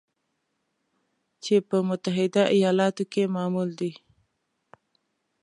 [1.43, 3.91] چې په متحده ایالاتو کې معمول دی